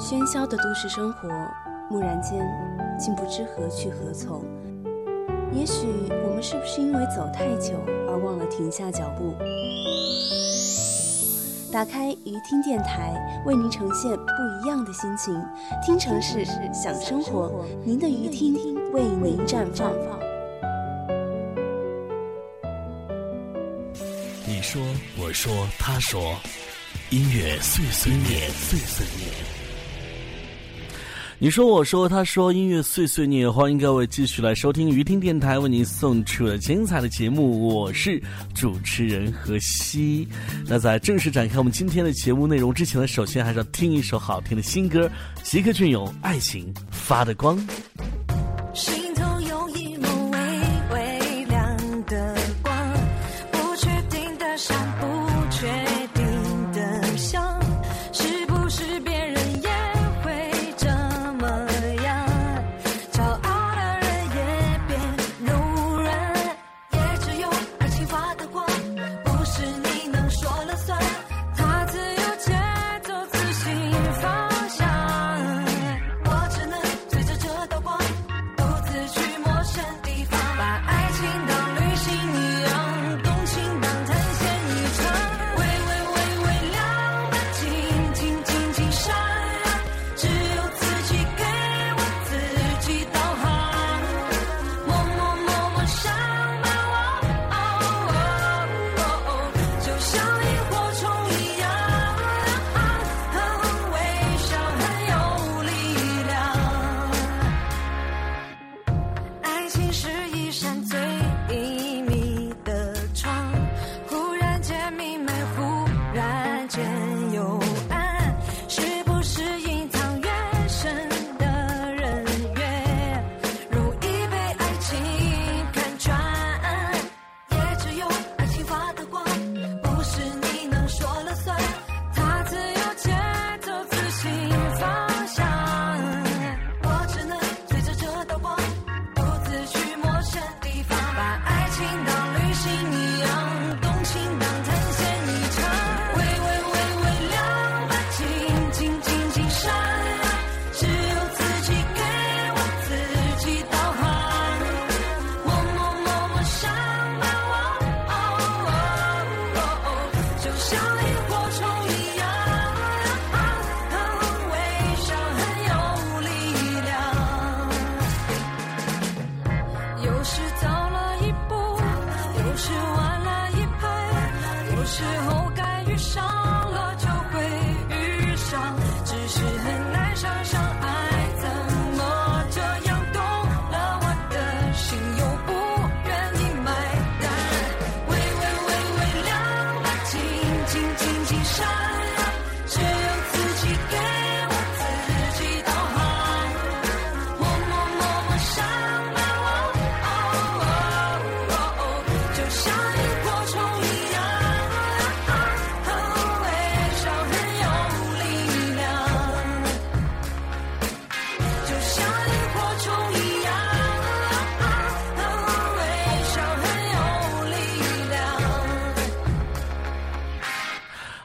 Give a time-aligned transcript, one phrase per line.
[0.00, 1.28] 喧嚣的都市生活，
[1.90, 2.40] 蓦然间，
[2.98, 4.42] 竟不知何去何从。
[5.52, 5.86] 也许
[6.24, 7.74] 我们是不是因为走太久
[8.08, 9.34] 而忘了停下脚步？
[11.70, 13.12] 打开鱼听电台，
[13.44, 15.38] 为您呈现不一样的心情。
[15.84, 18.54] 听城市，想生活，您的鱼听
[18.92, 19.92] 为您绽放。
[24.46, 24.80] 你说，
[25.18, 26.34] 我说，他说，
[27.10, 29.59] 音乐碎碎念，碎碎念。
[31.42, 38.22] 你说，我说，他说，音乐碎碎念，欢迎各位继续来收听鱼听电台为您送出的精彩的节目，我是
[38.54, 40.28] 主持人何西。
[40.66, 45.10] 那在正式展开我们今天的节目内容之前呢，首先还是要听一首好听的新歌，
[45.42, 47.56] 吉克隽永《爱情发的光》。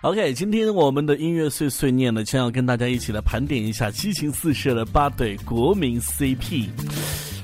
[0.06, 6.70] OK，今天我们的音乐碎碎念呢，将要跟大家一起来盘点一下激情四射的八对国民 CP。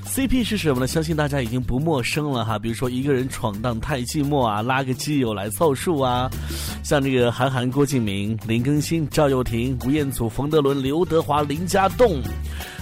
[0.06, 0.86] CP 是什么呢？
[0.86, 2.60] 相信大家已经不陌生了哈。
[2.60, 6.30] 比如说一个人闯荡太寂寞啊，拉个基友来凑数啊。
[6.84, 12.22] 像这个韩寒、郭敬明、林更新、赵又廷、吴彦祖、冯德伦、刘德华、林家栋，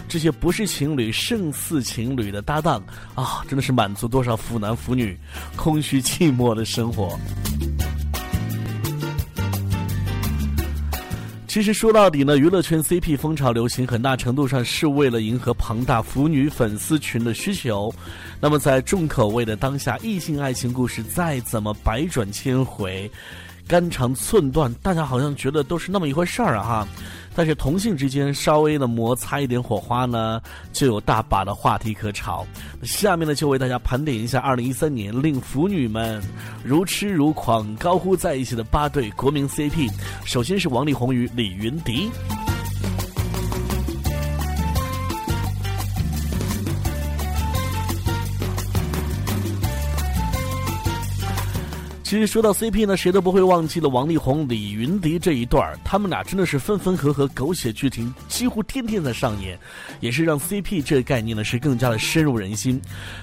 [0.06, 5.18] 这些不是情侣胜似情侣的搭档啊，真的是满足多少腐男腐女
[5.56, 7.18] 空虚寂寞的生活。
[11.50, 17.92] 其实说到底呢，娱乐圈 CP 风潮流行，很大程度上是为了迎合庞大腐女粉丝群的需求。
[18.40, 23.10] 那么在重口味的当下，异性爱情故事再怎么百转千回。
[23.66, 26.88] 肝肠寸断，大家好像觉得都是那么一回事儿啊哈，
[27.34, 30.40] 但是同性之间稍微的摩擦一点火花呢，
[30.72, 32.46] 就有大把的话题可炒。
[32.82, 36.22] 下面呢，就为大家盘点一下二零一三年令腐女们
[36.64, 39.90] 如痴如狂、高呼在一起的八对国民 CP。
[40.24, 42.10] 首先是王力宏与李云迪。
[52.10, 59.56] 其实说到 CP 呢，谁都不会忘记了王力宏、李云迪这一段，他们俩真的是分分合合，狗血剧情几乎天天在上演，
[60.00, 62.82] 也是让 CP 这个概念呢是更加的深入人心。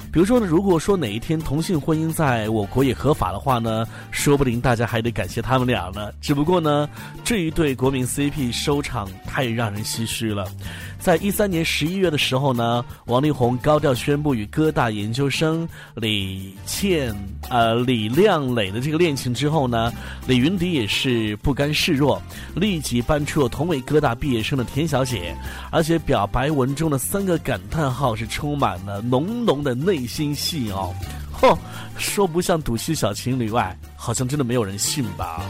[0.10, 6.10] 比如说呢，如果说哪一天同性婚姻在我国也合法的话呢，说不定大家还得感谢他们俩呢。
[6.22, 6.89] 只不过呢，
[7.25, 10.50] 这一对国民 CP 收场太让人唏嘘了。
[10.99, 17.15] 在一三年十一月的时候呢，王力宏高调宣布与哥大研究生李倩、
[17.49, 19.91] 呃李亮磊的这个恋情之后呢，
[20.27, 22.21] 李云迪也是不甘示弱，
[22.55, 25.35] 立即搬出了同为哥大毕业生的田小姐，
[25.71, 30.93] 而且表白文中的三个感叹号是充满了浓浓的内心戏哦，
[31.39, 31.57] 嚯，
[31.97, 35.41] 说不像赌气小情侣外，好像真的没有人信吧。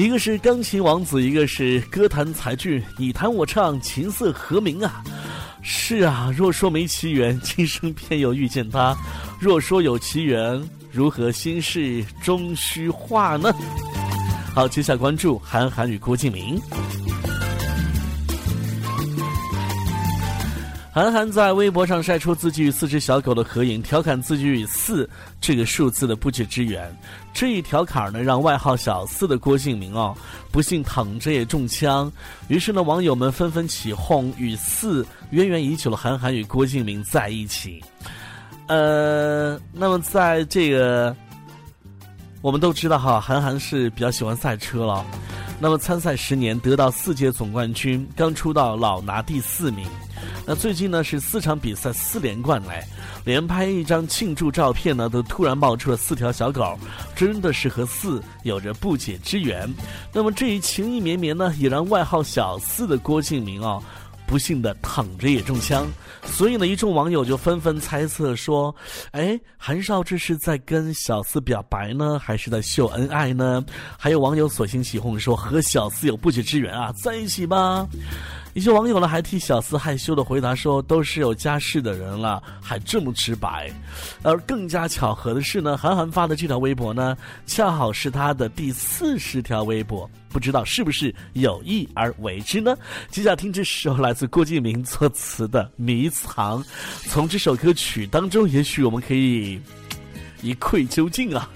[0.00, 5.04] 一个是钢琴王子，一个是歌坛才俊，你弹我唱，琴瑟和鸣啊！
[5.60, 8.96] 是啊，若说没奇缘，今生偏又遇见他；
[9.38, 13.52] 若说有奇缘，如何心事终虚化呢？
[14.54, 16.58] 好，接下来关注韩寒与郭敬明。
[20.92, 25.08] 韩寒在微博上晒出自己与四只小狗的合影，调侃自己与四
[25.40, 26.92] 这个数字的不解之缘。
[27.32, 30.12] 这一调侃呢，让外号小四的郭敬明哦，
[30.50, 32.10] 不幸躺着也中枪。
[32.48, 37.80] 于是呢，网友们纷纷起哄，与四渊源已久的韩寒与郭敬明在一起。
[38.66, 41.14] 呃，那么在这个，
[42.42, 45.06] 我们都知道哈，韩寒是比较喜欢赛车了。
[45.62, 49.86] 那么参赛十年，得到四届总冠军，刚出道老拿第四名。
[50.46, 52.82] 那最近呢是四场比赛四连冠来，
[53.26, 56.78] 连拍一张庆祝照片呢，都突然冒出了四条小狗，
[57.14, 59.68] 真的是和四有着不解之缘。
[60.14, 63.82] 那么这一情意绵绵呢，也让外号小四的郭敬明哦，
[64.30, 65.86] 不幸的躺着也中枪。
[66.24, 68.74] 所以呢，一众网友就纷纷猜测说
[69.10, 73.64] ：“哎，韩少这是在跟小四表白呢，还是在秀恩爱呢？”
[73.98, 77.84] 还有网友索性起哄说：“和小四有不解之缘啊，在一起吧。”
[78.52, 83.70] 一些网友呢还替小四害羞的回答说：“都是有家室的人了，还这么直白。”
[84.22, 87.16] 而更加巧合的是呢，韩寒发的这条微博呢，
[87.46, 92.76] 恰好是他的第四十条微博，不知道是不是有意而为之呢？
[93.08, 96.62] 接下来听这首来自郭敬明作词的《迷藏》，
[97.06, 99.60] 从这首歌曲当中，也许我们可以
[100.42, 101.48] 一窥究竟啊。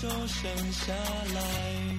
[0.00, 0.94] 就剩下
[1.34, 1.89] 来，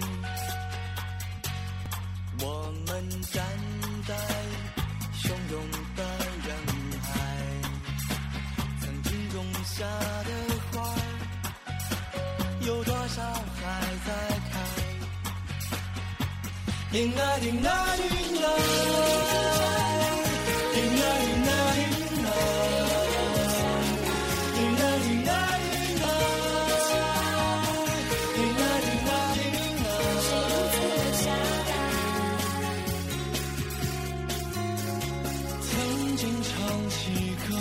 [36.22, 36.54] 间唱
[36.92, 37.58] 起歌，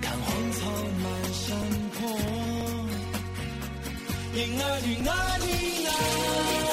[0.00, 0.60] 看荒草
[1.02, 1.04] 满
[1.34, 1.44] 山
[1.92, 2.00] 坡，
[4.32, 6.65] 因爱，因爱，因爱。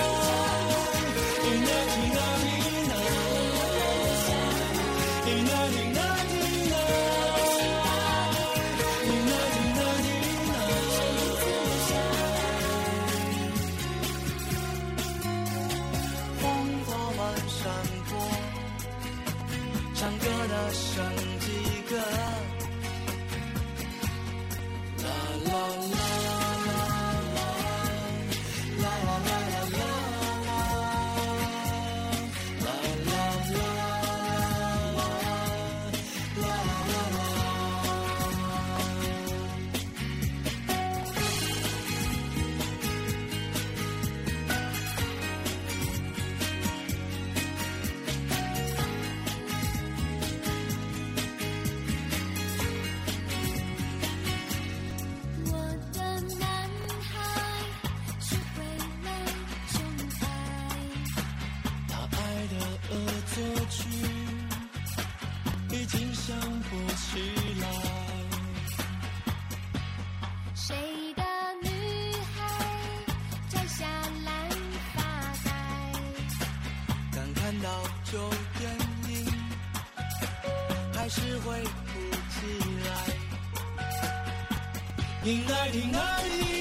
[85.26, 86.53] 因爱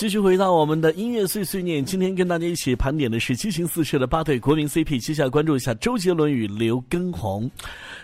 [0.00, 4.98] 继续回到我们的音乐碎碎念，今天跟大家一起盘点的是激情四射的八对国民 CP。
[4.98, 7.50] 接下来关注一下周杰伦与刘畊宏。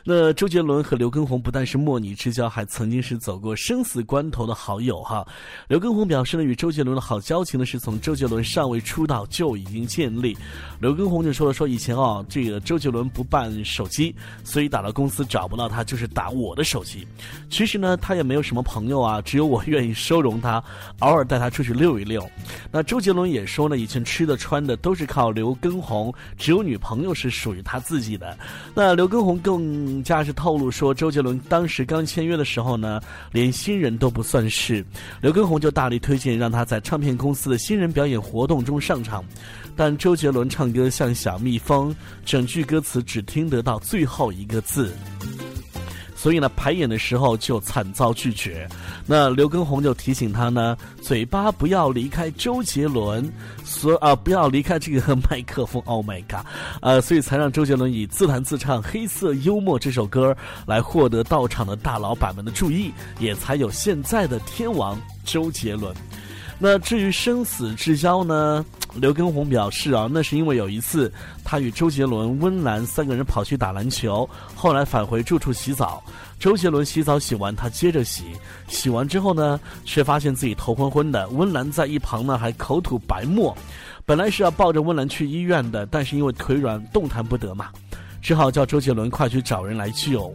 [0.08, 5.26] 那周杰伦和刘畊宏不但是莫逆之交，还曾经是走过生死关头的好友哈。
[5.66, 10.38] 刘畊宏表示呢，与周杰伦的好交情呢，是从周杰伦尚未出道就已经建立。
[10.78, 17.04] 刘畊宏就说了，说以前哦，这个周杰伦不办手机，所以打到公司找不到他，就是打我的手机。
[17.50, 20.62] 其实呢，他也没有什么朋友啊，只有我愿意收容他，
[21.00, 22.24] 偶尔带他出去溜一溜。
[22.70, 28.38] 那周杰伦也说呢，以前吃的穿的都是靠刘畊宏，只有女朋友是属于他自己的。
[28.72, 33.00] 那刘畊宏更家是透露说，周杰伦当时刚签约的时候呢，
[33.32, 34.84] 连新人都不算是，
[35.20, 39.24] 刘畊宏就大力推荐让他在唱片公司的新人表演活动中上场。
[39.74, 44.92] 但周杰伦唱歌像小蜜蜂，整句歌词只听得到最后一个字。
[46.16, 48.66] 所以呢，排演的时候就惨遭拒绝。
[49.06, 53.30] 那刘畊宏就提醒他呢，嘴巴不要离开周杰伦，
[53.64, 55.80] 所啊、不要离开这个麦克风。
[55.84, 56.44] Oh my god！
[56.80, 65.94] 呃，所以才让周杰伦以自弹自唱《黑色幽默》这首歌来获得到场的大老板们的注意，也才有现在的天王周杰伦。
[66.58, 68.64] 那至于生死之交呢？
[68.96, 71.12] 刘畊宏表示啊，那是因为有一次
[71.44, 76.02] 他与周杰伦、温岚三个人跑去打篮球，后来返回住处洗澡。
[76.40, 78.24] 周杰伦洗澡洗完，他接着洗，
[78.68, 81.28] 洗完之后呢，却发现自己头昏昏的。
[81.28, 83.54] 温岚在一旁呢，还口吐白沫。
[84.06, 87.68] 本来是要抱着温岚去医院的，但是因为腿软，动弹不得嘛，
[88.22, 90.34] 只好叫周杰伦快去找人来救。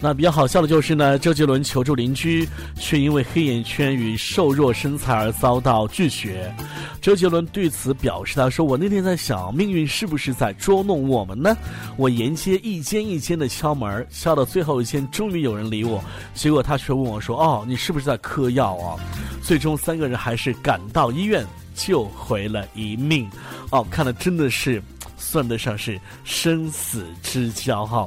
[0.00, 2.46] 那比较好笑的就是呢，周杰伦求助邻居，
[2.76, 6.54] 却因为黑眼圈与瘦弱身材而遭到拒绝。
[7.00, 11.56] 周杰伦对此表示：“他说我那天在想，命运是不是在捉弄我们呢？
[11.96, 16.02] 我沿街一间一间的敲门，敲到最后一间，终于有人理我。
[16.34, 19.00] 结果他却问我说：‘哦，你是不是在嗑药啊？’
[19.42, 23.26] 最终三个人还是赶到医院，救回了一命。
[23.70, 24.82] 哦，看的真的是
[25.16, 28.06] 算得上是生死之交哈。”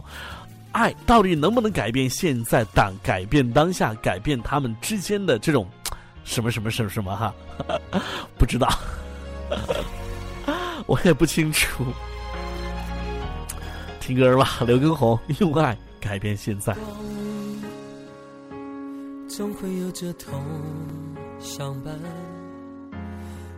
[0.78, 5.68] 爱到底能不能改变现在当改变当下，改变他们之间的这种
[6.24, 7.34] 什么什么什么什么哈？
[8.38, 8.70] 不知道，
[10.86, 11.84] 我也不清楚。
[14.00, 16.76] 听歌吧，刘畊宏用爱改变现在。
[19.28, 20.42] 总会有着痛
[21.40, 21.94] 相伴，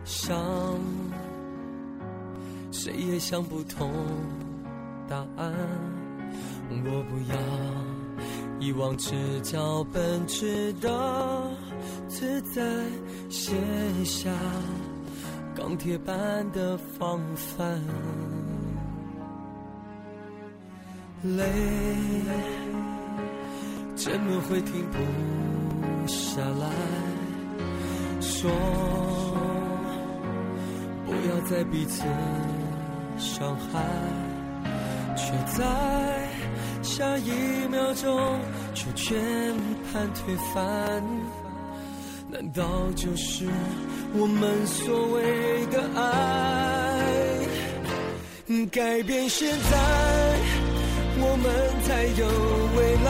[0.04, 0.36] 想
[2.72, 3.92] 谁也想不通
[5.08, 5.54] 答案。
[6.84, 7.36] 我不要
[8.58, 11.50] 一往直角奔驰的
[12.08, 12.62] 自在，
[13.28, 13.52] 卸
[14.04, 14.30] 下
[15.54, 17.80] 钢铁般的防范。
[21.22, 21.44] 泪
[23.94, 24.98] 怎么会停不
[26.06, 26.70] 下来？
[28.20, 28.50] 说
[31.04, 32.04] 不要再彼此
[33.18, 33.84] 伤害。
[35.16, 35.62] 却在
[36.82, 37.30] 下一
[37.68, 38.40] 秒钟
[38.74, 39.18] 就全
[39.92, 41.02] 盘推翻。
[42.28, 42.62] 难道
[42.94, 43.46] 就是
[44.14, 46.00] 我们所谓的爱？
[48.72, 49.76] 改变现在
[51.18, 51.46] 我们
[51.84, 52.26] 才有
[52.76, 53.08] 未来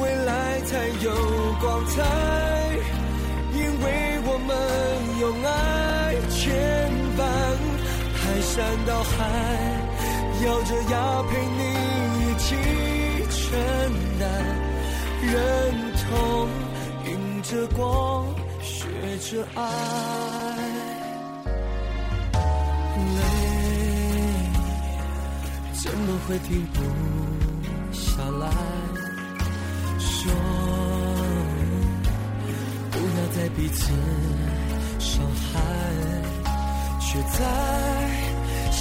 [0.00, 1.10] 未来才有
[1.60, 1.94] 光彩。
[3.52, 3.86] 因为
[4.26, 4.50] 我们
[5.20, 5.50] 用爱
[6.30, 6.42] 牵
[7.16, 7.20] 绊
[8.16, 8.54] 排山
[8.86, 9.12] 倒海
[10.44, 11.60] 咬着牙陪你
[12.20, 12.54] 一起
[13.30, 13.58] 承
[14.20, 14.22] 担，
[15.22, 15.32] 忍
[15.96, 16.48] 痛
[17.06, 18.26] 迎着光，
[18.60, 18.84] 学
[19.20, 19.62] 着爱，
[23.14, 23.20] 泪
[25.82, 26.76] 怎么会停不
[27.90, 28.46] 下来？
[29.98, 30.30] 说
[32.90, 33.90] 不要再彼此
[34.98, 35.60] 伤害，
[37.00, 37.38] 却在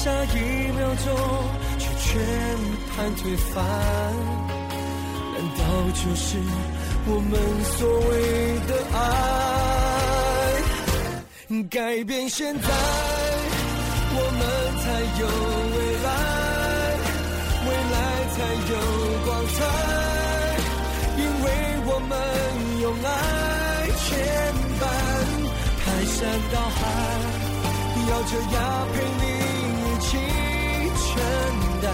[0.04, 0.36] 下一
[0.76, 1.08] 秒钟
[1.80, 2.12] 却全
[2.90, 3.64] 盘推翻。
[5.32, 5.62] 难道
[5.94, 6.28] 就是
[7.08, 7.32] 我们
[7.78, 8.12] 所谓
[8.68, 9.00] 的爱？
[11.70, 12.68] 改变现在，
[14.12, 14.42] 我们
[14.84, 14.86] 才
[15.22, 15.24] 有
[15.72, 16.08] 未来，
[17.64, 17.96] 未来
[18.36, 18.38] 才
[18.74, 18.74] 有
[19.24, 19.58] 光彩。
[21.16, 21.48] 因为
[21.86, 22.12] 我们
[22.82, 23.08] 用爱
[24.04, 24.04] 牵
[24.82, 24.84] 绊，
[25.80, 25.82] 排
[26.12, 26.20] 山
[26.52, 26.78] 倒海，
[28.10, 28.56] 咬着牙
[28.92, 29.24] 陪你
[30.14, 30.16] 起
[31.02, 31.12] 承
[31.82, 31.90] 担，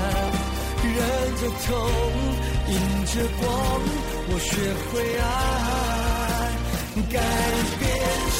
[0.83, 0.97] 忍
[1.39, 1.71] 着痛，
[2.67, 3.47] 迎着光，
[4.27, 4.51] 我学
[4.91, 5.23] 会爱，
[7.09, 7.15] 改
[7.79, 7.81] 变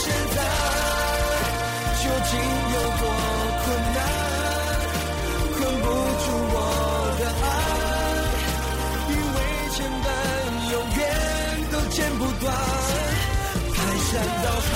[0.01, 0.03] 现
[0.36, 0.38] 在
[2.01, 2.31] 究竟
[2.75, 3.03] 有多
[3.63, 3.98] 困难，
[5.55, 5.86] 困不
[6.19, 6.57] 住我
[7.19, 7.48] 的爱，
[9.07, 9.38] 因为
[9.71, 10.05] 牵绊
[10.74, 11.00] 永远
[11.71, 12.45] 都剪不断，
[13.74, 13.75] 排
[14.12, 14.12] 山
[14.43, 14.71] 倒海，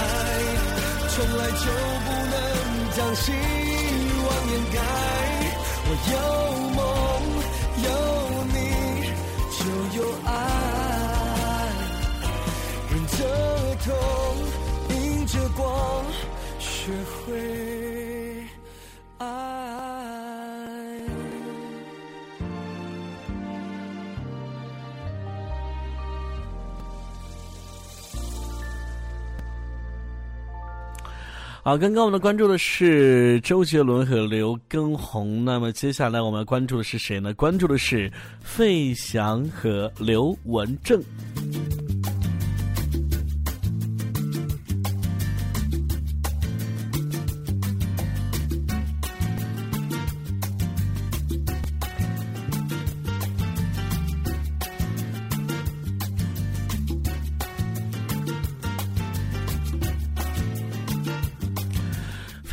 [1.10, 1.66] 从来就
[2.06, 2.36] 不能
[2.96, 3.28] 将希
[4.24, 4.78] 望掩盖。
[5.86, 6.16] 我有
[6.78, 6.82] 梦，
[7.84, 7.88] 有
[8.54, 8.56] 你，
[9.60, 9.62] 就
[10.00, 10.30] 有爱，
[12.90, 13.18] 忍着
[13.84, 13.92] 痛，
[14.90, 14.96] 迎
[15.28, 15.62] 着光，
[16.60, 16.64] 学
[17.26, 17.28] 会
[31.66, 37.34] 好，刚刚我们关注的是周杰伦和刘畊宏，那么接下来我们要关注的是谁呢？
[37.36, 41.02] 关注的是费翔和刘文正。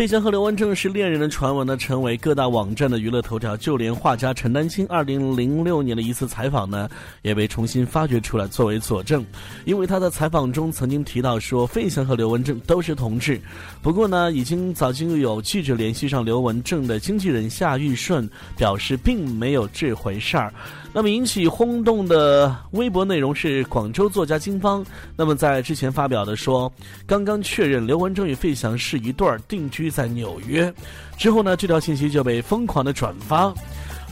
[0.01, 3.55] 费翔和刘文正是恋人的传闻呢，成为各大网站的娱乐头条。
[3.55, 6.89] 就连画家陈丹青二零零六年的一次采访呢，
[7.21, 9.23] 也被重新发掘出来作为佐证。
[9.67, 13.39] 因为他在采访中曾经提到说，费翔和刘文正都是同志。
[13.83, 20.51] 不过呢，已经早就有记者联系上刘文正的经纪人夏玉顺，表示并没有这回事儿。
[20.93, 24.83] 那么引起轰动的微博内容是广州作家金芳，
[25.15, 26.73] 那么在之前发表的说，
[27.07, 30.73] 刚刚确认刘文正与费翔是一对儿，定居在纽约。
[31.19, 33.53] 之后呢，这条信息就被疯狂的转发。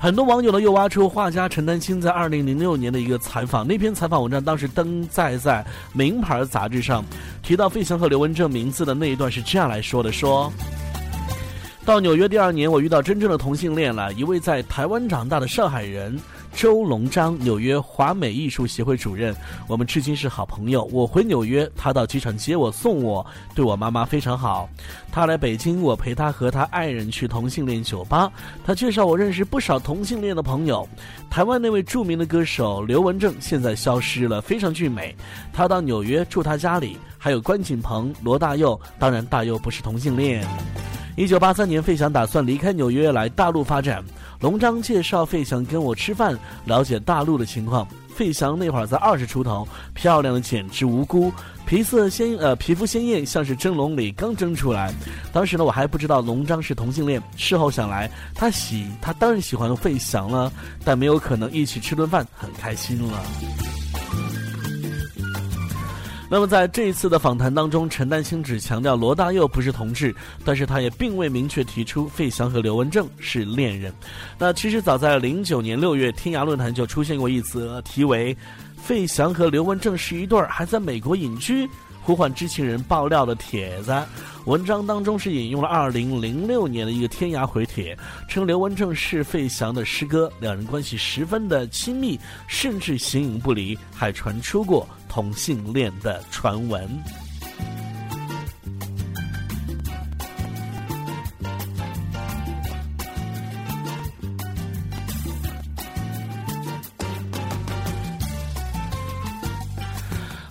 [0.01, 7.05] 很多网友呢又挖出画家陈丹青在二零零六年的一个采访，那篇采访文章当时登载在《名牌》杂志上，
[7.43, 10.53] 提到费翔和刘文正名字的那一段是这样来说的：说。
[11.85, 16.17] 到纽约第二年，我遇到真正的同性恋了，一位在台湾长大的上海人
[16.59, 19.33] 周龙章，纽约华美艺术协会主任，
[19.69, 20.83] 我们至今是好朋友。
[20.91, 24.69] 我回纽约，他到机场接我送我，对我妈妈非常好。
[25.13, 28.29] 他来北京，我陪他和他爱人去同性恋酒吧，
[28.65, 30.85] 他介绍我认识不少同性恋的朋友。
[31.31, 35.15] 台湾那位著名的歌手刘文正现在消失了，非常俊美。
[35.53, 40.45] 他到纽约住他家里，还有关锦鹏、罗大佑，当然大佑不是同性恋。
[41.15, 44.05] 一九八三年，费翔打算离开纽约来大陆发展。
[44.41, 47.87] 龙章介绍费翔跟我吃饭，了解大陆的情况。
[48.15, 51.33] 费翔那会儿才二十出头，漂亮的简直无辜，
[51.67, 54.93] 皮色鲜呃皮肤鲜艳，像是蒸笼里刚蒸出来。
[55.33, 57.21] 当时呢，我还不知道龙章是同性恋。
[57.37, 60.53] 事后想来，他喜他当然喜欢费翔了，
[60.85, 63.21] 但没有可能一起吃顿饭，很开心了。
[66.31, 70.15] 那么在这一次的访谈当中，陈丹青只强调罗大佑不是同志，
[70.45, 73.91] 但是他也并未明确提出费翔和刘文正是恋人。
[74.39, 78.37] 那其实早在零九年六月，天涯论坛就出现过一则题为
[78.77, 81.69] “费翔和刘文正是一对儿，还在美国隐居”。
[82.03, 83.95] 呼唤知情人爆料的帖子，
[84.47, 87.95] 文章当中是引用了二零零六年的一个天涯回帖，
[88.27, 94.89] 称刘文正是费翔的师哥，两人关系十分的亲密，甚至形影不离，还传出过
[95.19, 96.89] 同性恋的传闻。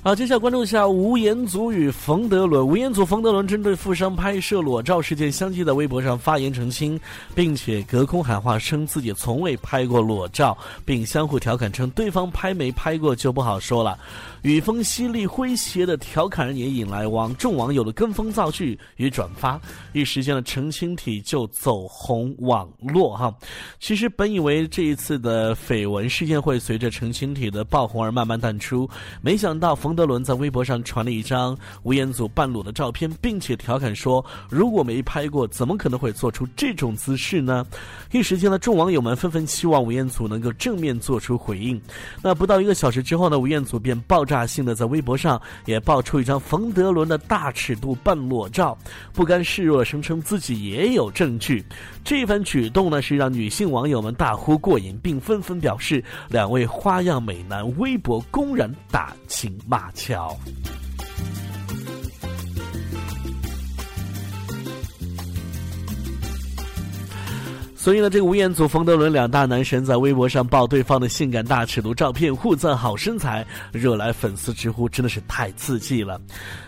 [0.07, 2.65] 好，接下来关注一下吴彦祖与冯德伦。
[2.65, 6.97] 吴彦祖、冯德伦针对富商拍摄裸照事件，相继在微博上发言澄清，
[7.35, 13.99] 并且隔空喊话，称自己从未拍过裸照，并相互调侃称对方拍没拍过就不好说了。
[14.43, 19.59] 语风犀利诙谐的调侃也引来网众网友的跟风造句与转发，
[19.91, 23.35] 一时间的澄清体就走红网络哈。
[23.77, 28.89] 其实本以为这一次的绯闻事件会随着澄清体的爆红而慢慢淡出，
[29.21, 37.65] 没想到冯德伦在微博上传了一张吴彦祖半裸的照片，并且调侃说：“如果没拍过，怎么可能会做出这种姿势呢？”
[38.13, 41.81] 一时间呢，众网友们纷纷期望吴彦祖能够正面做出回应。
[42.21, 48.77] 那不到一个小时之后呢，吴彦祖便爆炸性的在微博上也爆出一张冯德伦的大尺度半裸照，
[49.13, 51.65] 不甘示弱，声称自己也有证据。
[52.03, 60.38] 这番举动呢，是让女性网友们大呼过瘾，并纷纷表示两位花样美男微博公然打情骂巧。
[67.79, 76.19] 所以呢，这个吴彦祖、冯德伦两大男神在微博上爆对方的性感大尺度照片，互赞好身材，惹来粉丝直呼真的是太刺激了。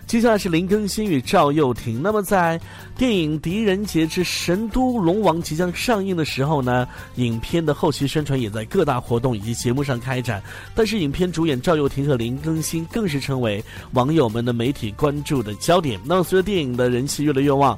[0.05, 2.01] 接下来是林更新与赵又廷。
[2.01, 2.59] 那么在
[2.95, 10.41] 电影《狄仁杰之神都龙王》即将上映的时候呢，影片的后期宣传也在各大活动以及节目上开展。
[10.75, 15.99] 但是影片主演赵又廷和林更新更是成为网友们的媒体关注的焦点。
[16.05, 17.77] 那么随着电影的人气越来越旺。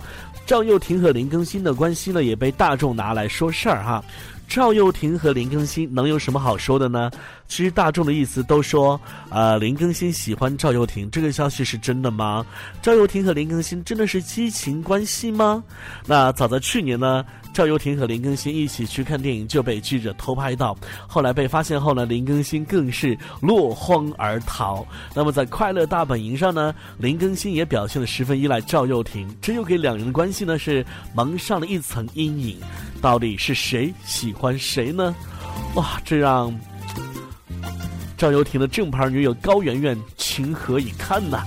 [0.52, 4.04] 赵又廷和林更新的关系呢，也被大众拿来说事儿哈。
[4.52, 7.10] 赵又廷和林更新能有什么好说的呢？
[7.48, 12.46] 其实大众的意思都说，呃，林更新喜欢赵又廷，这个消息是真的吗？
[12.82, 15.64] 赵又廷和林更新真的是激情关系吗？
[16.06, 17.26] 那早在去年呢。
[17.54, 20.74] 赵又廷和林更新一起去看电影，就被记者偷拍到。
[21.06, 24.88] 后来被发现后呢，林更新更是落荒而逃。
[25.14, 32.58] 那么在《快乐大本营》上呢，林更新也表现的十分依赖赵又廷，这又给两人的关系呢是蒙上了一层阴影。
[33.02, 35.16] 到底是谁喜欢谁呢？
[35.76, 36.54] 哇，这让
[38.18, 41.44] 赵又廷的正牌女友高圆圆情何以堪呐！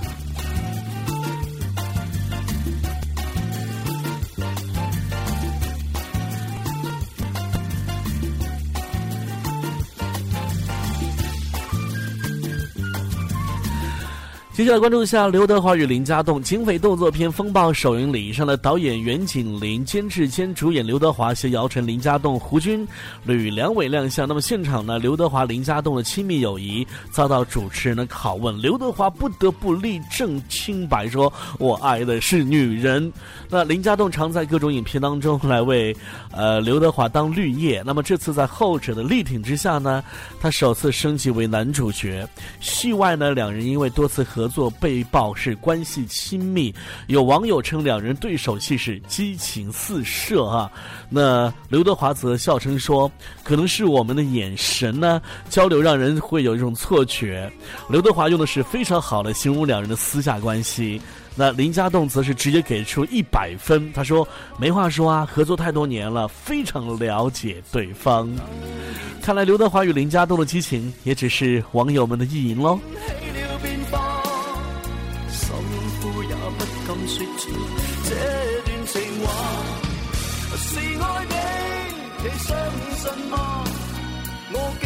[14.55, 22.87] 接下来关注一下刘德华与林家栋警匪动作片《风暴》首映礼上的导演袁景林、监制兼主演刘德华携姚晨、林家栋、胡军、
[23.25, 24.25] 吕良伟亮相。
[24.25, 33.11] 那么现场呢，刘德华、林家栋的亲密友谊遭到主持人的拷问，刘德华不得不立正清白说：“我爱的是女人。”
[33.51, 35.93] 那林家栋常在各种影片当中来为
[36.31, 40.01] 呃刘德华当绿叶，那么这次在后者的力挺之下呢，
[40.39, 42.25] 他首次升级为男主角。
[42.61, 44.44] 戏外呢，两人因为多次合。
[44.45, 46.71] 合作被曝是关系亲密，
[47.07, 50.71] 有网友称两人对手戏是激情四射啊。
[51.09, 53.11] 那刘德华则笑称说
[53.43, 57.51] ：“可能是我们的眼神呢交流让人会有一种错觉。”
[57.89, 61.01] 刘德华用的是非常好的形容两人的私下关系。
[61.33, 64.25] 那林家栋则是直接给出一百分，他说
[64.59, 68.31] ：“没话说啊，合作太多年了，非常了解对方。”
[69.23, 72.79] 看来刘德华与林家栋的激情也只是网友们的意淫喽。
[76.51, 77.43] 不敢说出
[78.03, 78.11] 这
[78.65, 79.25] 段情话，
[80.57, 81.33] 是爱你，
[82.23, 82.47] 你相
[82.97, 83.33] 信吗？
[84.53, 84.83] 我竟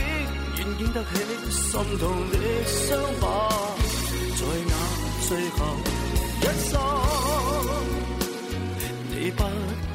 [0.56, 1.14] 然经得起
[1.52, 1.70] 心
[2.00, 2.34] 痛的
[2.66, 2.88] 伤
[3.20, 3.26] 疤，
[4.36, 4.74] 在那
[5.28, 5.60] 最后
[6.42, 6.72] 一刹，
[9.10, 9.40] 你不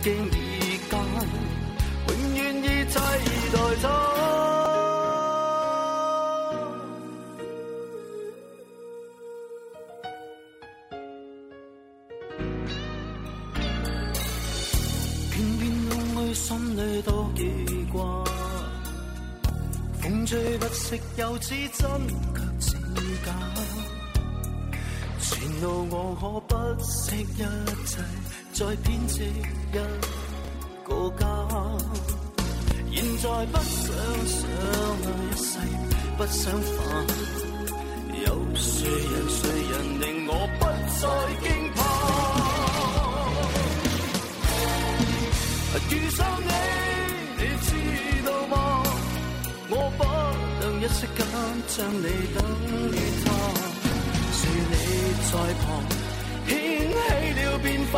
[0.03, 0.35] 经意
[0.91, 0.93] 间，
[2.09, 4.54] 永远已替代他。
[20.95, 21.89] 吹不息又似真
[22.35, 22.77] 却似
[23.25, 23.29] 假。
[25.19, 25.31] 前
[25.61, 27.43] 路我可不惜一
[27.87, 27.93] 切，
[28.53, 29.77] 再编织一个
[31.19, 31.23] 家。
[32.93, 33.83] 现在不想
[34.27, 34.39] 想
[35.11, 35.59] 一世
[36.17, 36.79] 不想返，
[38.25, 40.31] 有谁人谁人令我
[40.61, 40.63] 不
[41.01, 41.03] 再
[41.43, 41.79] 惊怕？
[45.91, 46.49] 遇上，你
[50.85, 51.19] 一息间
[51.67, 52.39] 将你等
[52.93, 52.95] 于
[53.25, 53.27] 他，
[54.37, 54.75] 是你
[55.33, 55.33] 在
[55.65, 55.67] 旁
[56.47, 56.51] 掀
[56.93, 57.03] 起
[57.41, 57.95] 了变化，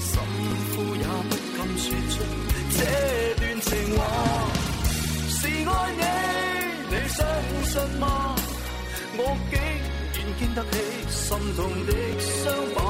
[0.00, 0.10] 心
[0.74, 2.12] 呼也不敢说出
[2.74, 2.78] 这
[3.38, 3.98] 段情话。
[5.28, 5.38] 是
[5.70, 6.02] 爱你，
[6.90, 7.16] 你相
[7.70, 8.04] 信吗？
[9.16, 9.54] 我竟。
[10.36, 10.74] 經得起
[11.08, 12.42] 心痛的傷
[12.74, 12.80] 疤，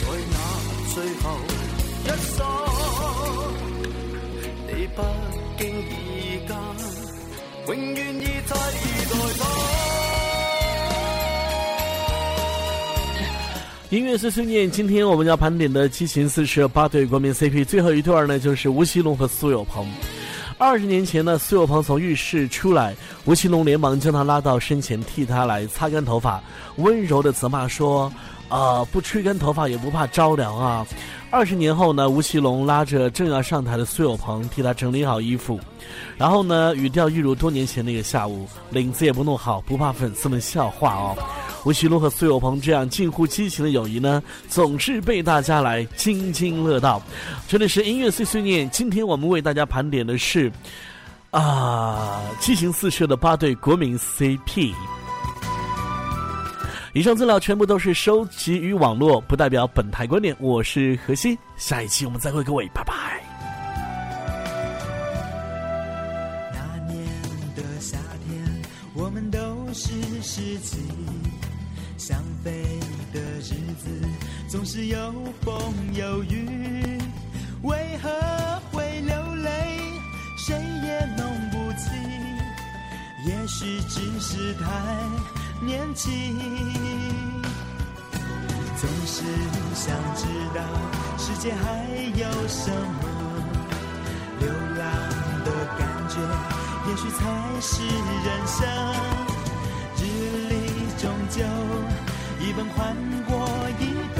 [0.00, 0.34] 在那
[0.94, 1.24] 最後
[2.06, 2.38] 一刹，
[4.66, 4.98] 你不
[5.58, 5.92] 經意
[6.48, 6.50] 間，
[7.70, 8.56] 永遠已替代
[9.38, 9.46] 他。
[13.90, 19.86] 音乐碎碎念，今天我们要盘点的激情四射八对国民 CP，最后一对呢就是吴奇隆和苏有朋。
[20.58, 26.42] 二十年前呢，苏有朋从浴室出来，吴奇隆连忙将他拉到身前，替他来擦干头发，
[26.76, 28.12] 温柔的责骂说
[28.50, 30.84] ：“啊，不吹干头发也不怕着凉啊！”
[31.32, 35.60] 二十年后呢，吴奇隆拉着正要上台的苏有朋，替他整理好衣服，
[36.18, 41.16] 然后呢，语调一如多年前那个下午，领子也不弄好，不怕粉丝们笑话哦。
[41.64, 47.00] 吴奇隆和苏有朋这样近乎激情的友谊呢，总是被大家来津津乐道。
[47.46, 50.50] 这里是音乐碎碎念，今天我们为大家盘点的是
[51.30, 54.72] 啊，激情四射的八对国民 CP。
[56.92, 60.34] 以上资料全部都是收集于网络，不代表本台观点。
[60.40, 63.22] 我是何西，下一期我们再会各位，拜拜。
[66.52, 67.06] 那年
[67.54, 69.38] 的夏天，我们都
[69.72, 70.78] 是十七，
[71.96, 72.50] 想飞
[73.12, 73.88] 的日子
[74.48, 75.56] 总是有风
[75.94, 76.98] 有雨，
[77.62, 78.10] 为何
[78.72, 79.78] 会流泪？
[80.36, 81.92] 谁也弄不清。
[83.26, 84.64] 也许只是太
[85.62, 86.10] 年轻，
[88.76, 89.22] 总是
[89.74, 90.62] 想知道
[91.18, 93.02] 世界还有什么
[94.40, 94.88] 流浪
[95.44, 96.16] 的感觉，
[96.88, 97.20] 也许才
[97.60, 98.66] 是人生。
[99.96, 100.02] 日
[100.48, 100.52] 历
[100.96, 101.44] 终究
[102.40, 102.96] 一本换
[103.28, 103.46] 过
[103.78, 103.82] 一
[104.16, 104.18] 本，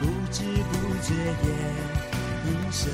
[0.00, 0.42] 不知
[0.72, 1.48] 不觉也
[2.46, 2.90] 一生。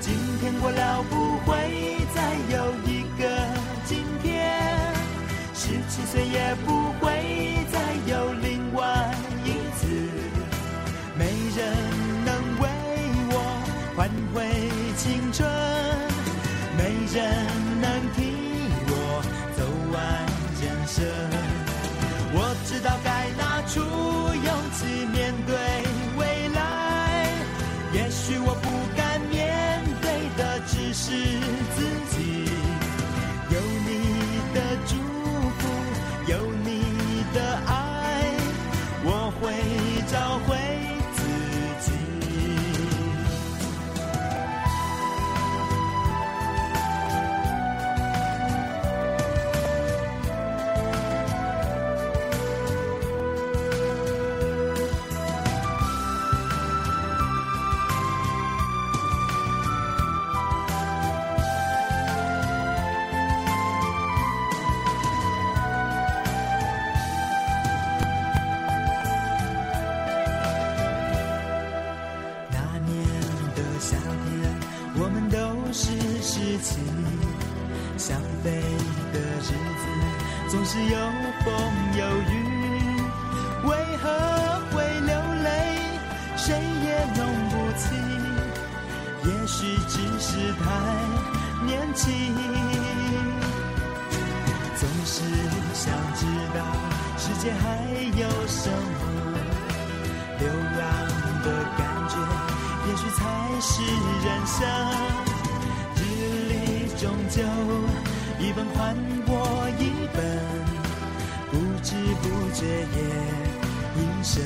[0.00, 1.52] 今天过了，不会
[2.14, 2.18] 再
[2.54, 2.56] 有
[5.94, 7.78] 心碎也不会再
[8.10, 9.86] 有另外一次。
[11.16, 11.24] 没
[11.56, 11.64] 人
[12.24, 12.66] 能为
[13.30, 13.34] 我
[13.94, 14.42] 换回
[14.96, 15.48] 青春，
[16.76, 16.82] 没
[17.14, 17.22] 人
[77.96, 78.50] 想飞
[79.12, 79.52] 的日子
[80.50, 80.96] 总是有
[81.44, 81.46] 风
[81.96, 82.00] 有
[82.32, 82.32] 雨。
[83.64, 83.70] 为
[84.02, 84.04] 何
[84.70, 85.48] 会流泪？
[86.36, 87.82] 谁也弄不清。
[89.24, 90.64] 也许只是太
[91.64, 92.04] 年轻。
[94.76, 95.22] 总是
[95.72, 96.58] 想知道
[97.16, 97.62] 世界还
[98.20, 99.38] 有什么
[100.38, 100.82] 流浪
[101.42, 101.46] 的
[101.78, 102.14] 感觉，
[102.86, 103.20] 也许才
[103.60, 103.82] 是
[104.26, 105.23] 人生。
[107.04, 107.42] 终究，
[108.40, 110.24] 一本换我一本，
[111.50, 112.64] 不知不觉
[112.96, 112.98] 也
[114.00, 114.42] 一生。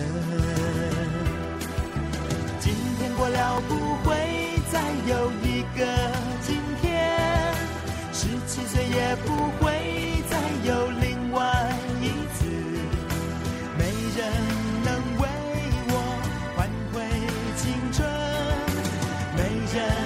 [2.59, 4.17] 今天过了，不会
[4.73, 5.87] 再有一个
[6.43, 6.85] 今天。
[8.13, 9.29] 十七岁也不
[9.61, 9.71] 会
[10.29, 10.37] 再
[10.69, 11.39] 有另外
[12.03, 12.45] 一次，
[13.79, 13.85] 没
[14.17, 14.19] 人
[14.83, 14.89] 能
[15.21, 15.29] 为
[15.91, 15.93] 我
[16.57, 16.97] 换回
[17.57, 18.05] 青春，
[19.37, 19.39] 没
[19.79, 19.98] 人。